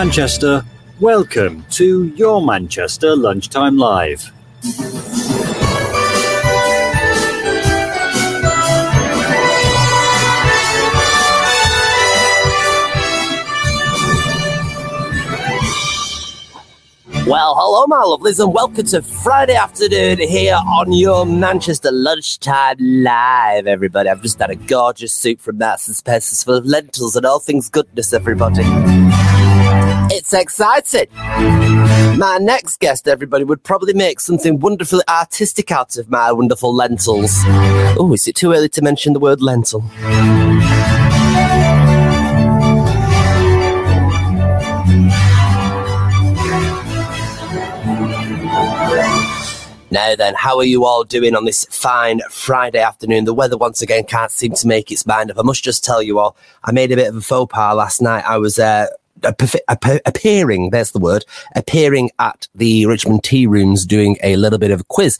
[0.00, 0.64] Manchester,
[1.00, 4.30] welcome to your Manchester Lunchtime Live.
[17.26, 23.66] Well, hello, my lovelies, and welcome to Friday afternoon here on your Manchester Lunchtime Live,
[23.66, 24.08] everybody.
[24.08, 27.68] I've just had a gorgeous soup from Marks Spencer's full of lentils and all things
[27.68, 28.62] goodness, everybody.
[30.10, 31.06] It's exciting.
[32.18, 37.30] My next guest, everybody, would probably make something wonderfully artistic out of my wonderful lentils.
[37.98, 39.82] Oh, is it too early to mention the word lentil?
[49.90, 53.24] Now then, how are you all doing on this fine Friday afternoon?
[53.24, 55.38] The weather once again can't seem to make its mind up.
[55.38, 58.02] I must just tell you all, I made a bit of a faux pas last
[58.02, 58.24] night.
[58.26, 58.88] I was uh,
[59.24, 61.24] appearing, there's the word,
[61.54, 65.18] appearing at the Richmond Tea Rooms doing a little bit of a quiz.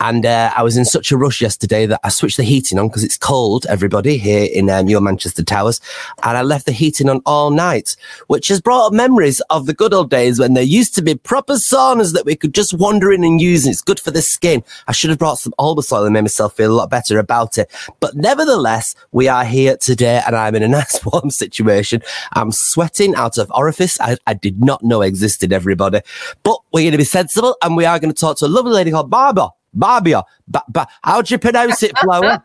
[0.00, 2.88] And uh, I was in such a rush yesterday that I switched the heating on
[2.88, 5.80] because it's cold, everybody, here in uh, New Manchester Towers.
[6.22, 7.96] And I left the heating on all night,
[8.28, 11.14] which has brought up memories of the good old days when there used to be
[11.14, 13.64] proper saunas that we could just wander in and use.
[13.64, 14.62] And it's good for the skin.
[14.88, 17.58] I should have brought some Olbas Oil and made myself feel a lot better about
[17.58, 17.70] it.
[18.00, 22.02] But nevertheless, we are here today and I'm in a nice warm situation.
[22.32, 26.00] I'm sweating out of orifice I, I did not know existed, everybody.
[26.42, 28.72] But we're going to be sensible and we are going to talk to a lovely
[28.72, 29.48] lady called Barbara.
[29.72, 30.24] Barbia.
[30.48, 32.42] Ba- ba- how do you pronounce it, Flower?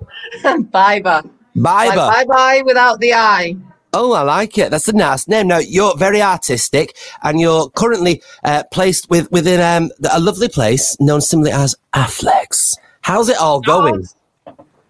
[0.42, 1.28] Biber.
[1.56, 1.94] Biber.
[2.10, 3.56] Bye bye without the I.
[3.94, 4.70] Oh, I like it.
[4.70, 5.48] That's a nice name.
[5.48, 10.96] Now you're very artistic, and you're currently uh, placed with within um, a lovely place
[10.98, 12.74] known simply as Afflecks.
[13.02, 14.06] How's it all going?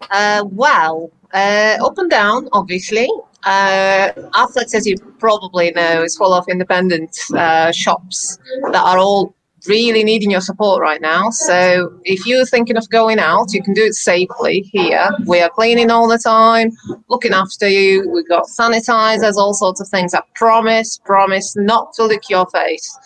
[0.09, 3.09] Uh, well, uh, up and down, obviously.
[3.43, 8.37] Uh, Afflecks, as you probably know, is full of independent uh, shops
[8.71, 9.35] that are all
[9.67, 11.29] really needing your support right now.
[11.29, 15.09] So if you're thinking of going out, you can do it safely here.
[15.25, 16.71] We are cleaning all the time,
[17.09, 18.09] looking after you.
[18.09, 20.13] We've got sanitizers, all sorts of things.
[20.13, 22.97] I promise, promise not to lick your face.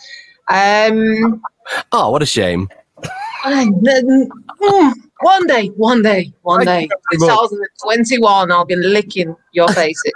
[0.48, 1.40] Um,
[1.92, 2.68] Oh, what a shame.
[4.62, 10.12] mm, one day, one day, one day, Thank you 2021, I'll be licking your faces.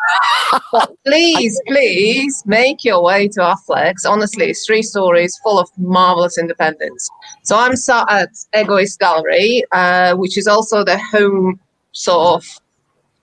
[1.04, 4.06] please, please make your way to Afflecks.
[4.06, 7.08] Honestly, it's three stories full of marvelous independence.
[7.42, 11.58] So I'm sat at Egoist Gallery, uh, which is also the home
[11.92, 12.60] sort of,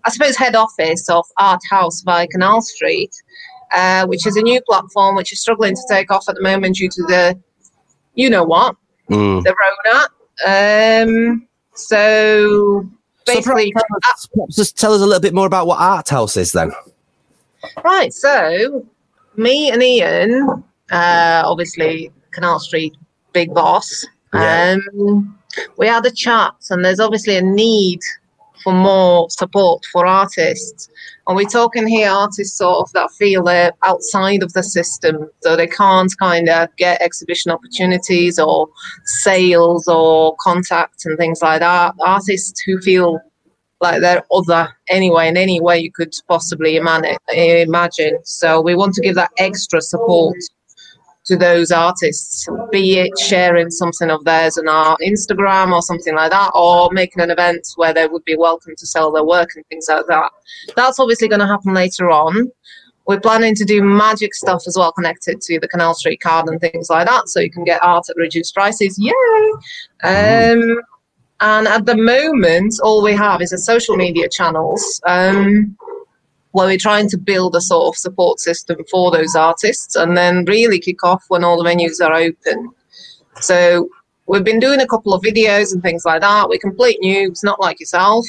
[0.05, 3.11] I suppose, head office of Art House by Canal Street,
[3.73, 6.75] uh, which is a new platform which is struggling to take off at the moment
[6.75, 7.39] due to the,
[8.15, 8.75] you know what,
[9.09, 9.43] Mm.
[9.43, 10.07] the Rona.
[10.47, 11.48] Um,
[11.87, 12.87] so
[13.25, 16.37] basically, So perhaps- perhaps just tell us a little bit more about what Art House
[16.37, 16.71] is then.
[17.83, 18.13] right.
[18.13, 18.85] So
[19.35, 22.95] me and Ian, uh, obviously Canal Street
[23.33, 24.05] big boss.
[24.33, 24.77] Yeah.
[24.95, 25.37] Um,
[25.77, 27.99] we had a chat, and there's obviously a need
[28.63, 30.89] for more support for artists.
[31.27, 35.55] And we're talking here artists sort of that feel they're outside of the system, so
[35.55, 38.67] they can't kind of get exhibition opportunities or
[39.05, 41.93] sales or contacts and things like that.
[41.99, 43.19] Artists who feel
[43.81, 48.17] like they're other anyway, in any way you could possibly imagine.
[48.23, 50.35] So we want to give that extra support
[51.29, 56.31] to those artists, be it sharing something of theirs on our Instagram or something like
[56.31, 59.63] that, or making an event where they would be welcome to sell their work and
[59.67, 60.31] things like that.
[60.75, 62.51] That's obviously going to happen later on.
[63.05, 66.59] We're planning to do magic stuff as well, connected to the Canal Street card and
[66.59, 68.97] things like that, so you can get art at reduced prices.
[68.97, 69.11] Yay!
[70.03, 70.81] Um,
[71.41, 74.99] and at the moment, all we have is a social media channels.
[75.05, 75.77] Um,
[76.51, 80.45] where we're trying to build a sort of support system for those artists and then
[80.45, 82.69] really kick off when all the venues are open.
[83.41, 83.89] So
[84.25, 86.49] we've been doing a couple of videos and things like that.
[86.49, 88.25] We're complete noobs, not like yourself.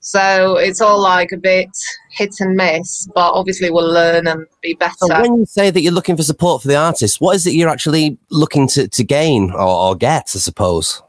[0.00, 1.70] So it's all like a bit
[2.10, 4.94] hit and miss, but obviously we'll learn and be better.
[4.98, 7.54] So when you say that you're looking for support for the artists, what is it
[7.54, 11.02] you're actually looking to, to gain or, or get, I suppose?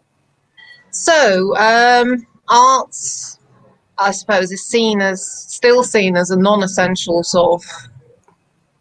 [0.92, 3.38] So, um, arts,
[3.98, 7.70] I suppose, is seen as still seen as a non-essential sort of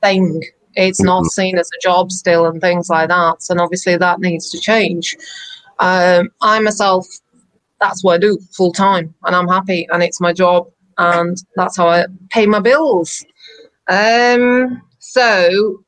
[0.03, 0.43] thing.
[0.75, 3.47] It's not seen as a job still, and things like that.
[3.49, 5.17] And obviously, that needs to change.
[5.79, 7.07] Um, I myself,
[7.81, 10.69] that's what I do full time, and I'm happy, and it's my job,
[10.99, 13.25] and that's how I pay my bills.
[13.89, 15.85] Um, so,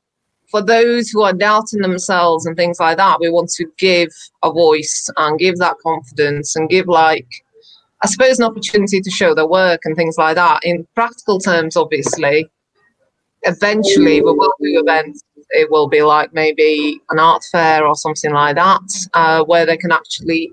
[0.50, 4.08] for those who are doubting themselves and things like that, we want to give
[4.42, 7.26] a voice and give that confidence and give like
[8.02, 10.60] I suppose an opportunity to show their work and things like that.
[10.64, 12.48] In practical terms, obviously,
[13.42, 15.22] eventually we will do events.
[15.50, 19.76] It will be like maybe an art fair or something like that, uh, where they
[19.76, 20.50] can actually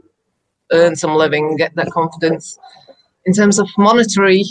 [0.72, 2.58] earn some living, get their confidence
[3.26, 4.44] in terms of monetary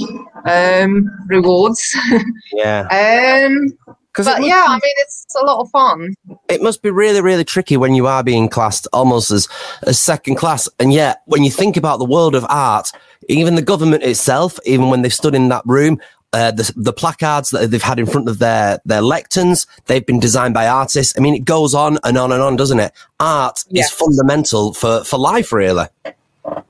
[0.44, 1.96] um, rewards.
[2.54, 3.46] Yeah.
[3.48, 6.14] um, Because but yeah, I mean, it's a lot of fun.
[6.50, 9.48] it must be really, really tricky when you are being classed almost as,
[9.84, 10.68] as second class.
[10.78, 12.92] And yet, when you think about the world of art,
[13.28, 15.98] even the government itself, even when they've stood in that room,
[16.34, 20.20] uh, the, the placards that they've had in front of their, their lecterns, they've been
[20.20, 21.14] designed by artists.
[21.16, 22.92] I mean, it goes on and on and on, doesn't it?
[23.20, 23.86] Art Yes.
[23.86, 25.86] is fundamental for, for life, really.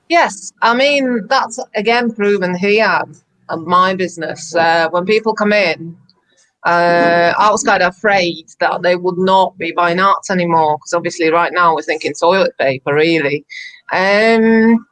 [0.09, 3.01] Yes, I mean that's again proven here
[3.49, 4.53] at my business.
[4.55, 5.97] Uh, when people come in,
[6.65, 10.93] uh, I was kind of afraid that they would not be buying arts anymore because
[10.93, 13.45] obviously right now we're thinking toilet paper really,
[13.91, 14.85] um,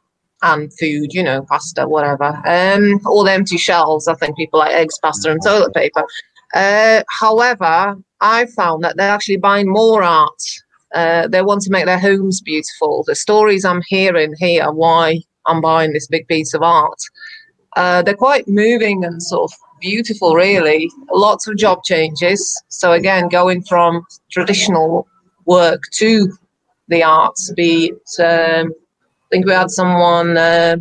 [0.44, 2.42] and food, you know, pasta, whatever.
[2.46, 4.08] Um, all the empty shelves.
[4.08, 6.04] I think people like eggs, pasta, and toilet paper.
[6.54, 10.42] Uh, however, I found that they're actually buying more art
[10.94, 13.04] uh, they want to make their homes beautiful.
[13.06, 17.00] The stories I'm hearing here, why I'm buying this big piece of art,
[17.78, 20.90] uh, they're quite moving and sort of beautiful, really.
[21.12, 22.62] Lots of job changes.
[22.70, 25.08] So, again, going from traditional
[25.46, 26.32] work to
[26.88, 30.78] the arts, be it, um, I think we had someone, uh,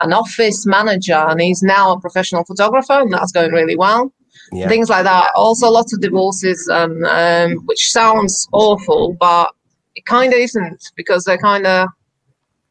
[0.00, 4.12] an office manager, and he's now a professional photographer, and that's going really well
[4.52, 4.68] Yeah.
[4.68, 5.30] things like that.
[5.34, 9.50] Also, lots of divorces, um, um, which sounds awful, but
[9.94, 11.88] it kind of isn't because they're kind of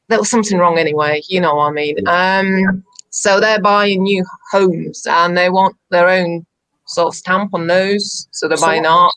[0.09, 1.21] there was something wrong anyway.
[1.27, 2.07] You know what I mean?
[2.07, 2.83] Um,
[3.15, 6.43] so they're buying new homes and they want their own
[6.87, 8.27] sort of stamp on those.
[8.31, 9.13] So they're So buying what- art.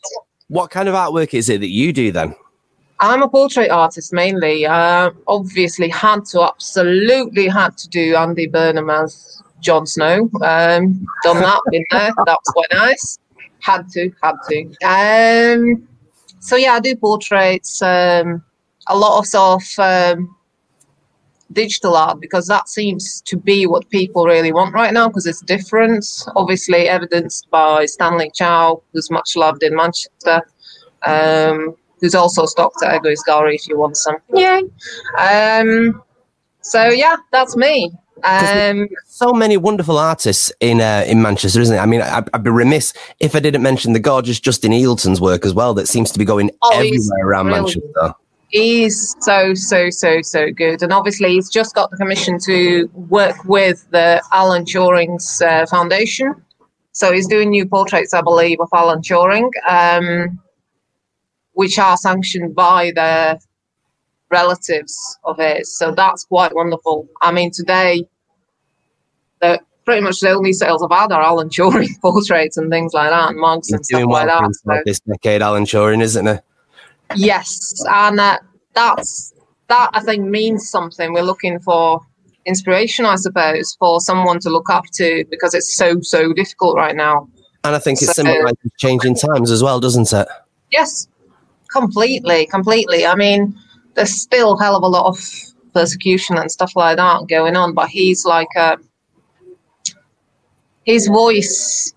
[0.49, 2.35] What kind of artwork is it that you do then?
[2.99, 4.65] I'm a portrait artist mainly.
[4.65, 10.29] Uh, obviously, had to absolutely had to do Andy Burnham as Jon Snow.
[10.41, 12.11] Um, done that, been there.
[12.25, 13.19] That was quite nice.
[13.59, 14.65] Had to, had to.
[14.85, 15.87] Um,
[16.39, 17.81] so yeah, I do portraits.
[17.81, 18.43] Um,
[18.87, 19.79] a lot of sort of
[20.17, 20.35] um,
[21.63, 25.41] digital art because that seems to be what people really want right now because it's
[25.41, 26.05] different.
[26.35, 30.41] Obviously, evidenced by Stanley Chow, who's much loved in Manchester.
[31.05, 34.17] Um, who's also stocked at Egoist Gallery if you want some.
[34.33, 34.61] Yay.
[35.17, 36.01] Um,
[36.61, 37.91] so yeah, that's me.
[38.23, 41.79] Um, so many wonderful artists in uh, in Manchester, isn't it?
[41.79, 45.45] I mean, I, I'd be remiss if I didn't mention the gorgeous Justin Eilton's work
[45.45, 45.73] as well.
[45.73, 47.77] That seems to be going Oh, everywhere around brilliant.
[47.95, 48.15] Manchester.
[48.49, 53.43] He's so so so so good, and obviously he's just got the commission to work
[53.45, 56.33] with the Alan Turing's uh, foundation.
[56.91, 60.39] So he's doing new portraits, I believe, of Alan Turing, um,
[61.53, 63.39] which are sanctioned by the
[64.31, 65.77] relatives of his.
[65.77, 67.07] So that's quite wonderful.
[67.21, 68.03] I mean, today,
[69.41, 73.11] the pretty much the only sales I've had are Alan Turing portraits and things like
[73.11, 74.55] that, and mugs He's and stuff doing like well that.
[74.55, 76.33] So- this decade, Alan Turing, isn't he?
[77.15, 78.37] Yes, and uh,
[78.73, 79.33] that's
[79.69, 81.13] that I think means something.
[81.13, 82.01] We're looking for
[82.45, 86.95] inspiration, I suppose, for someone to look up to because it's so so difficult right
[86.95, 87.27] now.
[87.63, 90.27] And I think it So- symbolises changing times as well, doesn't it?
[90.71, 91.07] Yes,
[91.71, 93.05] completely, completely.
[93.05, 93.57] I mean,
[93.95, 95.17] there's still a hell of a lot of
[95.73, 98.77] persecution and stuff like that going on, but he's like a
[100.83, 101.93] his voice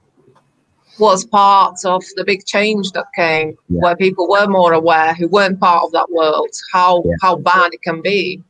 [1.00, 3.80] was part of the big change that came Yeah.
[3.82, 7.14] where people were more aware who weren't part of that world how Yeah.
[7.22, 8.42] how bad it can be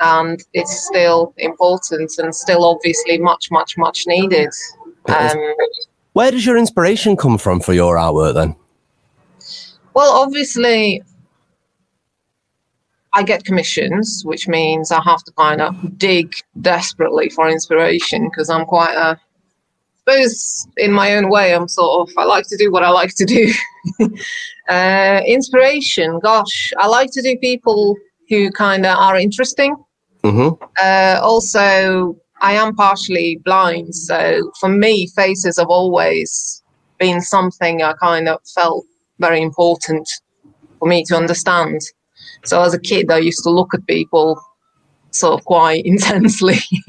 [0.00, 4.50] and it's still important and still obviously much much much needed
[5.08, 5.38] um,
[6.12, 8.56] Where does your inspiration come from for your artwork then?
[9.94, 11.02] Well, obviously,
[13.12, 18.48] I get commissions, which means I have to kind of dig desperately for inspiration because
[18.50, 19.18] I'm quite a,
[20.10, 23.14] suppose, in my own way, I'm sort of, I like to do what I like
[23.16, 23.52] to do.
[24.68, 27.96] uh, inspiration, gosh, I like to do people
[28.28, 29.76] who kind of are interesting.
[30.22, 30.62] Mm-hmm.
[30.80, 36.62] Uh, also, I am partially blind, so for me, faces have always
[36.98, 38.84] been something I kind of felt
[39.18, 40.08] very important
[40.78, 41.80] for me to understand.
[42.44, 44.40] So as a kid, I used to look at people
[45.10, 46.58] sort of quite intensely,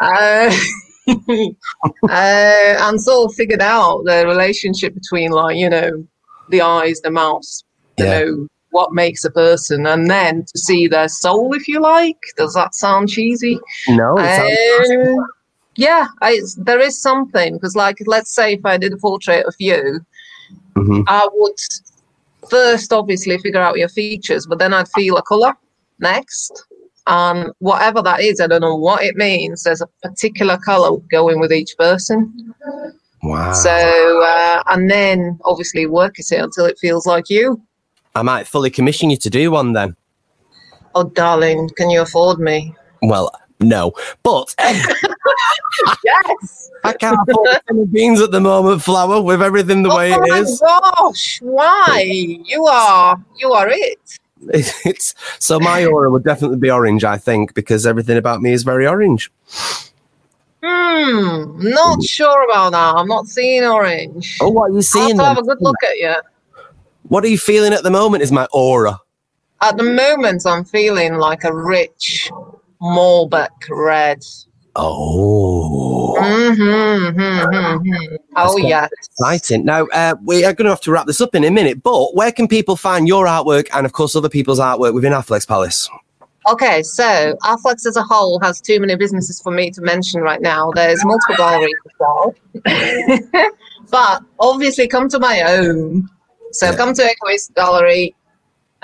[0.00, 0.56] uh,
[1.08, 1.54] uh,
[2.08, 6.06] and sort of figured out the relationship between, like you know,
[6.50, 7.44] the eyes, the mouth,
[7.98, 8.18] you Yeah.
[8.20, 12.18] know, what makes a person, and then to see their soul, if you like.
[12.36, 13.60] Does that sound cheesy?
[13.88, 15.26] No, it sounds- Um,
[15.76, 19.54] yeah, I, there is something because, like, let's say if I did a portrait of
[19.58, 20.00] you,
[20.76, 21.04] Mhm.
[21.06, 21.58] I would
[22.50, 25.54] first obviously figure out your features, but then I'd feel a color
[26.00, 26.64] next.
[27.06, 29.62] And whatever that is, I don't know what it means.
[29.62, 32.54] There's a particular color going with each person.
[33.22, 33.52] Wow.
[33.52, 37.60] So, uh, and then obviously work at it until it feels like you.
[38.14, 39.96] I might fully commission you to do one then.
[40.94, 42.74] Oh, darling, can you afford me?
[43.02, 43.30] Well,
[43.60, 43.92] no,
[44.22, 44.54] but
[46.04, 46.70] Yes.
[46.84, 50.60] I can't afford any beans at the moment, Flower, with everything the way it is.
[50.64, 52.04] oh gosh, why?
[52.44, 54.18] You are, you are it.
[54.84, 58.62] It's so my aura would definitely be orange, I think, because everything about me is
[58.62, 59.30] very orange.
[60.62, 62.94] Hmm, not sure about that.
[62.96, 64.38] I'm not seeing orange.
[64.40, 65.18] Oh, what are you I'll seeing?
[65.18, 66.14] have have a good look at you.
[67.08, 68.22] What are you feeling at the moment?
[68.22, 68.98] Is my aura?
[69.60, 72.30] At the moment, I'm feeling like a rich
[72.80, 74.22] Malbec red.
[74.76, 78.16] Oh, Mm-hmm, mm-hmm.
[78.36, 78.88] Oh, yeah.
[78.92, 79.64] exciting!
[79.64, 82.14] Now uh, we are going to have to wrap this up in a minute, but
[82.14, 85.88] where can people find your artwork and, of course, other people's artwork within Afflecks Palace?
[86.48, 90.40] Okay, so Afflecks as a whole has too many businesses for me to mention right
[90.40, 90.70] now.
[90.72, 92.34] There's multiple galleries as well.
[93.90, 96.08] but obviously, come to my own.
[96.52, 96.76] So Yeah.
[96.76, 98.14] come to Egoist Gallery.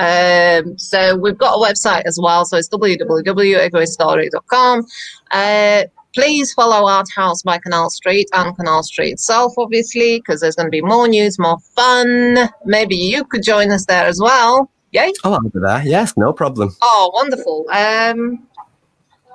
[0.01, 2.45] Um, so we've got a website as well.
[2.47, 4.87] So it's www.egoistgallery.com.
[5.31, 10.57] Uh, please follow Art House by Canal Street and Canal Street itself, obviously, because there's
[10.57, 12.49] going to be more news, more fun.
[12.65, 14.71] Maybe you could join us there as well.
[14.93, 15.13] Yay!
[15.23, 15.83] Oh, I'll be there.
[15.85, 16.75] Yes, no problem.
[16.83, 17.65] Oh, wonderful.
[17.71, 18.45] Um,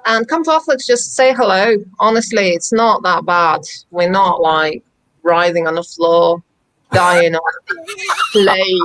[0.06, 1.78] and come to Afflecks, just say hello.
[2.00, 3.62] Honestly, it's not that bad.
[3.92, 4.84] We're not like
[5.24, 6.44] writhing on the floor,
[6.96, 7.42] dying on
[8.32, 8.80] play.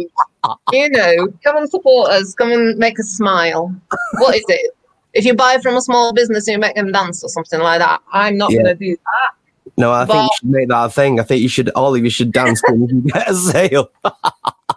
[0.73, 2.35] You know, come and support us.
[2.35, 3.75] Come and make us smile.
[4.19, 4.77] What is it?
[5.13, 7.81] If you buy from a small business and you make them dance or something like
[7.81, 8.63] that, I'm not Yeah.
[8.63, 9.73] going to do that.
[9.77, 11.19] No, I think you should make that a thing.
[11.21, 13.91] I think you should, all of you should dance when you get a sale.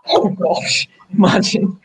[0.09, 0.89] Oh, gosh.
[1.13, 1.79] Imagine.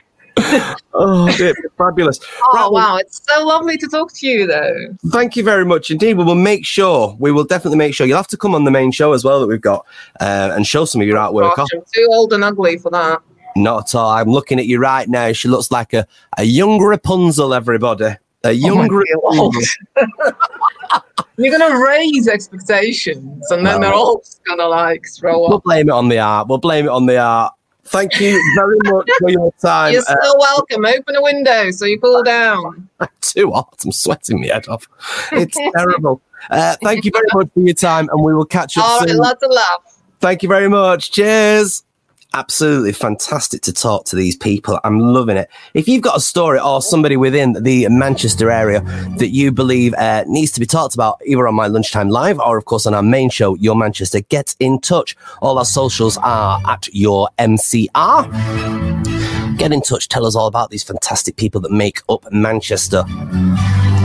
[1.01, 2.19] Oh, dear, fabulous.
[2.43, 2.97] Oh, Right, well- wow.
[2.97, 4.75] It's so lovely to talk to you, though.
[5.11, 6.15] Thank you very much indeed.
[6.17, 8.05] We will make sure, we will definitely make sure.
[8.07, 9.87] You'll have to come on the main show as well that we've got
[10.21, 11.69] uh, and show some of your artwork Gosh.
[11.73, 13.21] I'm too old and ugly for that.
[13.55, 14.11] Not at all.
[14.11, 15.33] I'm looking at you right now.
[15.33, 16.05] She looks like a,
[16.37, 18.17] a young Rapunzel, everybody.
[18.45, 19.63] A young Oh Rapunzel.
[21.37, 23.87] You're gonna raise expectations, and then No.
[23.87, 25.51] they're all gonna like throw up.
[25.51, 26.49] We'll blame it on the art.
[26.49, 27.53] We'll blame it on the art.
[27.89, 29.93] Thank you very much for your time.
[29.93, 30.85] You're Uh, so welcome.
[30.85, 32.89] Open a window so you cool down.
[33.01, 33.77] i too hot.
[33.85, 34.89] I'm sweating my head off.
[35.33, 36.21] It's terrible.
[36.51, 39.09] Uh, thank you very much for your time, and we will catch up All right,
[39.09, 39.19] soon.
[39.19, 39.81] lots of love.
[40.21, 41.11] Thank you very much.
[41.13, 41.85] Cheers.
[42.35, 44.79] Absolutely fantastic to talk to these people.
[44.85, 45.49] I'm loving it.
[45.73, 48.83] If you've got a story or somebody within the Manchester area
[49.17, 52.59] that you believe uh, needs to be talked about, either on my lunchtime live or,
[52.59, 55.17] of course, on our main show, Your Manchester, get in touch.
[55.41, 58.29] All our socials are at your MCR.
[59.57, 60.09] Get in touch.
[60.09, 63.05] Tell us all about these fantastic people that make up Manchester.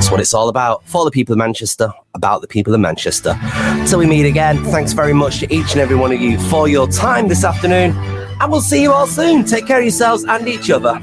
[0.03, 0.85] That's what it's all about.
[0.85, 3.39] For the people of Manchester, about the people of Manchester.
[3.87, 6.67] Till we meet again, thanks very much to each and every one of you for
[6.67, 7.95] your time this afternoon.
[8.41, 9.45] And we'll see you all soon.
[9.45, 11.01] Take care of yourselves and each other.